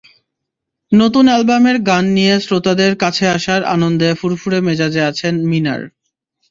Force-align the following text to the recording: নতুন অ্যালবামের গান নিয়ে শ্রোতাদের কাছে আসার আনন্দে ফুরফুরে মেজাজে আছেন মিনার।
নতুন 0.91 1.25
অ্যালবামের 1.29 1.77
গান 1.81 2.05
নিয়ে 2.17 2.35
শ্রোতাদের 2.39 2.93
কাছে 3.03 3.25
আসার 3.29 3.61
আনন্দে 3.75 4.09
ফুরফুরে 4.19 4.59
মেজাজে 4.67 5.01
আছেন 5.11 5.33
মিনার। 5.49 5.81